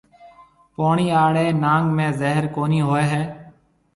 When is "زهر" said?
2.19-2.43